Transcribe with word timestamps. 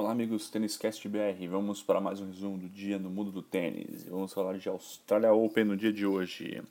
Olá 0.00 0.12
amigos 0.12 0.48
Têniscast 0.48 1.08
BR, 1.08 1.48
vamos 1.50 1.82
para 1.82 2.00
mais 2.00 2.20
um 2.20 2.26
resumo 2.26 2.56
do 2.56 2.68
dia 2.68 3.00
no 3.00 3.10
mundo 3.10 3.32
do 3.32 3.42
tênis. 3.42 4.04
Vamos 4.04 4.32
falar 4.32 4.56
de 4.56 4.68
Australia 4.68 5.32
Open 5.32 5.64
no 5.64 5.76
dia 5.76 5.92
de 5.92 6.06
hoje, 6.06 6.62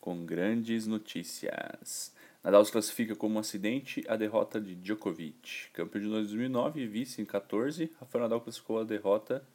com 0.00 0.26
grandes 0.26 0.84
notícias. 0.84 2.12
Nadal 2.42 2.64
se 2.64 2.72
classifica 2.72 3.14
como 3.14 3.36
um 3.36 3.38
acidente 3.38 4.04
a 4.08 4.16
derrota 4.16 4.60
de 4.60 4.74
Djokovic. 4.74 5.70
Campeão 5.72 6.02
de 6.02 6.08
2009 6.08 6.80
e 6.80 6.86
vice 6.88 7.22
em 7.22 7.24
14, 7.24 7.92
Rafael 8.00 8.22
Nadal 8.24 8.40
classificou 8.40 8.80
a 8.80 8.84
derrota 8.84 9.46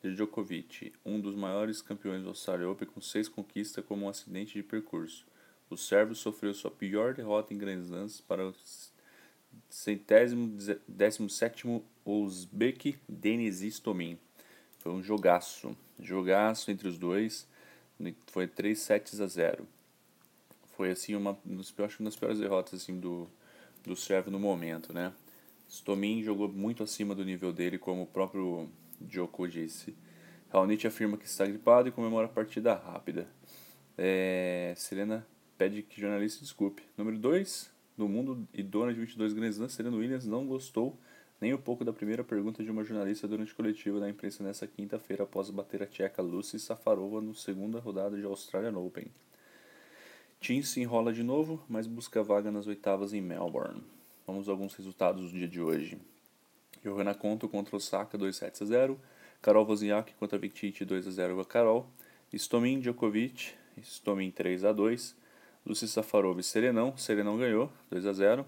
de 0.00 0.14
Djokovic, 0.14 0.92
um 1.04 1.20
dos 1.20 1.34
maiores 1.34 1.82
campeões 1.82 2.22
do 2.22 2.28
Australia 2.28 2.70
Open 2.70 2.86
com 2.86 3.00
seis 3.00 3.28
conquistas 3.28 3.84
como 3.84 4.06
um 4.06 4.08
acidente 4.08 4.54
de 4.54 4.62
percurso. 4.62 5.26
O 5.68 5.76
sérvio 5.76 6.14
sofreu 6.14 6.54
sua 6.54 6.70
pior 6.70 7.14
derrota 7.14 7.52
em 7.52 7.58
Grand 7.58 7.80
Slams 7.80 8.20
para 8.20 8.46
o 8.46 8.54
centésimo, 9.68 10.56
décimo 10.86 11.28
sétimo 11.28 11.84
Uzbek 12.10 12.96
Denis 13.08 13.62
Istomin. 13.62 14.18
Foi 14.78 14.92
um 14.92 15.02
jogaço, 15.02 15.76
jogaço 15.98 16.70
entre 16.70 16.88
os 16.88 16.98
dois, 16.98 17.46
foi 18.26 18.46
3 18.48 18.78
sets 18.78 19.20
a 19.20 19.26
0. 19.26 19.66
Foi 20.76 20.90
assim 20.90 21.14
uma, 21.14 21.38
acho 21.84 22.02
uma 22.02 22.08
das 22.08 22.16
piores 22.16 22.38
derrotas 22.38 22.80
assim 22.80 22.98
do 22.98 23.28
do 23.84 23.96
sérvio 23.96 24.30
no 24.30 24.38
momento, 24.38 24.92
né? 24.92 25.12
Stomin 25.68 26.22
jogou 26.22 26.48
muito 26.48 26.82
acima 26.82 27.14
do 27.14 27.24
nível 27.24 27.52
dele, 27.52 27.78
como 27.78 28.02
o 28.02 28.06
próprio 28.06 28.68
Djoko 29.00 29.46
disse. 29.46 29.94
Raonic 30.52 30.86
afirma 30.86 31.16
que 31.16 31.26
está 31.26 31.46
gripado 31.46 31.88
e 31.88 31.92
comemora 31.92 32.26
a 32.26 32.28
partida 32.28 32.74
rápida. 32.74 33.28
É, 33.96 34.74
Serena 34.76 35.26
pede 35.56 35.82
que 35.82 36.00
jornalista 36.00 36.42
desculpe. 36.42 36.82
Número 36.96 37.18
2, 37.18 37.70
do 37.96 38.08
mundo 38.08 38.48
e 38.52 38.62
dona 38.62 38.92
de 38.92 38.98
22 38.98 39.32
Grand 39.32 39.48
Slams, 39.48 39.72
Serena 39.72 39.96
Williams 39.96 40.26
não 40.26 40.46
gostou 40.46 40.98
nem 41.40 41.54
um 41.54 41.58
pouco 41.58 41.84
da 41.84 41.92
primeira 41.92 42.22
pergunta 42.22 42.62
de 42.62 42.70
uma 42.70 42.84
jornalista 42.84 43.26
durante 43.26 43.54
coletiva 43.54 43.98
da 43.98 44.10
imprensa 44.10 44.44
nesta 44.44 44.66
quinta-feira 44.66 45.24
após 45.24 45.48
bater 45.48 45.82
a 45.82 45.86
tcheca 45.86 46.20
Lucy 46.20 46.58
Safarova 46.58 47.20
no 47.20 47.34
segunda 47.34 47.80
rodada 47.80 48.16
de 48.16 48.24
Australian 48.24 48.76
Open. 48.78 49.06
Tim 50.38 50.62
se 50.62 50.80
enrola 50.80 51.12
de 51.12 51.22
novo, 51.22 51.62
mas 51.68 51.86
busca 51.86 52.22
vaga 52.22 52.50
nas 52.50 52.66
oitavas 52.66 53.14
em 53.14 53.20
Melbourne. 53.20 53.82
Vamos 54.26 54.48
a 54.48 54.52
alguns 54.52 54.74
resultados 54.74 55.32
do 55.32 55.38
dia 55.38 55.48
de 55.48 55.60
hoje. 55.60 55.98
Johanna 56.84 57.14
Conto 57.14 57.48
contra 57.48 57.76
Osaka 57.76 58.16
2 58.16 58.36
sets 58.36 58.62
a 58.62 58.64
0, 58.64 59.00
Karol 59.42 59.66
Wozniak 59.66 60.14
contra 60.14 60.38
Victite 60.38 60.84
2 60.84 61.08
a 61.08 61.10
0 61.10 61.40
a 61.40 61.44
Karol, 61.44 61.86
Stomin 62.32 62.80
Djokovic, 62.80 63.54
Stomin 63.82 64.30
3 64.30 64.64
a 64.64 64.72
2, 64.72 65.16
Lucy 65.66 65.88
Safarov 65.88 66.38
e 66.38 66.42
Serenão. 66.42 66.96
Serenão 66.96 67.36
ganhou, 67.36 67.70
2 67.90 68.06
a 68.06 68.12
0 68.12 68.46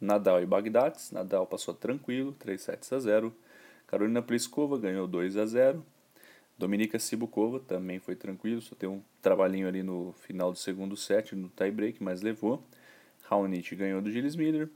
Nadal 0.00 0.42
e 0.42 0.46
Bagdatis. 0.46 1.10
Nadal 1.10 1.46
passou 1.46 1.74
tranquilo, 1.74 2.32
3 2.38 2.60
sets 2.60 2.92
a 2.92 2.98
0 2.98 3.34
Carolina 3.86 4.22
Pliskova 4.22 4.78
ganhou 4.78 5.06
2 5.06 5.36
a 5.36 5.46
0 5.46 5.84
Dominika 6.56 6.98
Sibukova 6.98 7.58
também 7.58 7.98
foi 7.98 8.14
tranquilo, 8.14 8.62
só 8.62 8.76
tem 8.76 8.88
um 8.88 9.02
trabalhinho 9.20 9.66
ali 9.66 9.82
no 9.82 10.12
final 10.20 10.52
do 10.52 10.58
segundo 10.58 10.96
set, 10.96 11.34
no 11.34 11.48
tie 11.48 11.70
break, 11.70 12.00
mas 12.02 12.22
levou. 12.22 12.64
Raonic 13.24 13.74
ganhou 13.74 14.00
do 14.00 14.10
Gilles 14.10 14.36
Miller. 14.36 14.68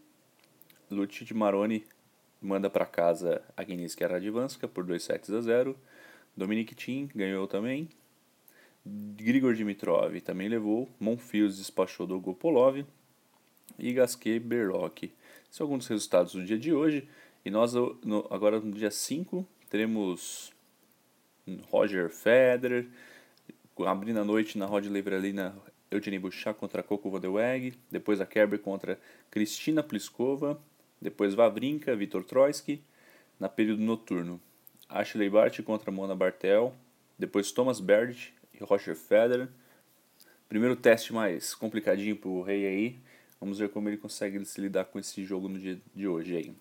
Lucic 0.90 1.32
Maroni 1.32 1.84
manda 2.42 2.68
para 2.68 2.84
casa 2.84 3.42
a 3.56 3.62
Agnieszka 3.62 4.08
Radwanska 4.08 4.66
por 4.66 4.84
2 4.84 5.00
sets 5.00 5.30
a 5.30 5.40
0. 5.40 5.76
Dominic 6.36 6.74
Thiem 6.74 7.08
ganhou 7.14 7.46
também. 7.46 7.88
Grigor 8.84 9.54
Dimitrov 9.54 10.20
também 10.22 10.48
levou, 10.48 10.88
Monfils 10.98 11.58
despachou 11.58 12.06
do 12.06 12.18
Gopolov 12.18 12.84
e 13.78 13.92
Gasquet 13.92 14.40
Berlock. 14.40 15.12
São 15.50 15.64
alguns 15.64 15.80
dos 15.80 15.88
resultados 15.88 16.32
do 16.32 16.44
dia 16.44 16.58
de 16.58 16.72
hoje. 16.72 17.08
E 17.44 17.50
nós, 17.50 17.72
no, 17.74 18.26
agora 18.30 18.60
no 18.60 18.72
dia 18.72 18.90
5, 18.90 19.46
teremos 19.70 20.52
Roger 21.70 22.10
Federer, 22.10 22.86
abrindo 23.86 24.20
a 24.20 24.24
noite 24.24 24.58
na 24.58 24.66
Rod 24.66 24.86
Laver 24.86 25.14
ali 25.14 25.32
na 25.32 25.54
Eugenie 25.90 26.18
Bouchard 26.18 26.58
contra 26.58 26.82
Coco 26.82 27.10
Vodeweg, 27.10 27.74
depois 27.90 28.20
a 28.20 28.26
Kerber 28.26 28.58
contra 28.58 28.98
Cristina 29.30 29.82
Pliskova, 29.82 30.60
depois 31.00 31.34
Vavrinka, 31.34 31.94
Vitor 31.96 32.24
Troitsky, 32.24 32.82
na 33.38 33.48
período 33.48 33.82
noturno. 33.82 34.40
Ashley 34.88 35.28
Bart 35.28 35.62
contra 35.62 35.90
Mona 35.90 36.14
Bartel, 36.14 36.74
depois 37.18 37.52
Thomas 37.52 37.78
Berdych 37.78 38.32
e 38.54 38.64
Roger 38.64 38.96
Federer. 38.96 39.48
Primeiro 40.48 40.74
teste 40.74 41.12
mais 41.12 41.54
complicadinho 41.54 42.16
pro 42.16 42.42
rei 42.42 42.66
aí. 42.66 42.98
Vamos 43.40 43.58
ver 43.58 43.68
como 43.68 43.88
ele 43.88 43.96
consegue 43.96 44.44
se 44.44 44.60
lidar 44.60 44.86
com 44.86 44.98
esse 44.98 45.24
jogo 45.24 45.48
no 45.48 45.58
dia 45.58 45.78
de 45.94 46.08
hoje 46.08 46.36
aí. 46.36 46.52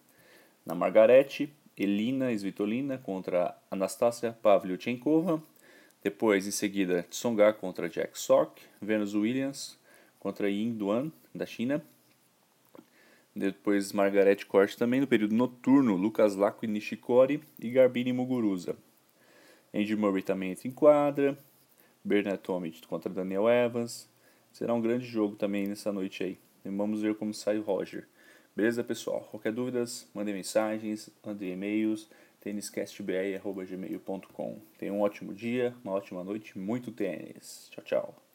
Na 0.66 0.76
Margarete, 0.76 1.52
Elina 1.78 2.32
Svitolina 2.32 2.98
contra 2.98 3.58
Anastasia 3.72 4.34
Pavlyuchenkova. 4.42 5.42
Depois, 6.04 6.48
em 6.48 6.52
seguida, 6.52 7.04
Tsonga 7.10 7.52
contra 7.54 7.90
Jack 7.90 8.18
Sock. 8.18 8.62
Venus 8.82 9.16
Williams 9.16 9.78
contra 10.20 10.50
Yin 10.50 10.74
Duan, 10.74 11.12
da 11.34 11.46
China. 11.46 11.84
Depois, 13.36 13.92
Margaret 13.92 14.46
Court 14.46 14.76
também 14.76 15.00
no 15.00 15.08
período 15.08 15.36
noturno. 15.36 15.96
Lucas 15.96 16.36
Laco 16.36 16.66
e 16.66 16.68
Nishikori 16.68 17.42
e 17.60 17.70
Garbine 17.70 18.14
Muguruza. 18.14 18.76
Andy 19.74 19.96
Murray 19.96 20.24
também 20.24 20.52
entra 20.52 20.68
em 20.68 20.72
quadra. 20.72 21.38
Bernard 22.04 22.40
Tomic 22.40 22.88
contra 22.88 23.12
Daniel 23.12 23.48
Evans. 23.50 24.10
Será 24.52 24.74
um 24.74 24.82
grande 24.82 25.06
jogo 25.06 25.36
também 25.36 25.68
nessa 25.68 25.92
noite 25.92 26.24
aí. 26.24 26.47
E 26.66 26.70
vamos 26.70 27.02
ver 27.02 27.16
como 27.16 27.34
sai 27.34 27.58
o 27.58 27.64
Roger. 27.64 28.06
Beleza, 28.56 28.84
pessoal? 28.84 29.22
Qualquer 29.32 29.54
dúvidas, 29.54 30.08
mandem 30.14 30.34
mensagens, 30.34 31.10
mandem 31.24 31.54
e-mails, 31.54 32.10
têniscastbr.gmail.com. 32.42 34.62
Tenha 34.78 34.94
um 34.94 35.02
ótimo 35.02 35.34
dia, 35.34 35.76
uma 35.84 35.94
ótima 35.94 36.24
noite, 36.24 36.58
muito 36.58 36.92
tênis. 36.92 37.68
Tchau, 37.72 37.84
tchau. 37.84 38.27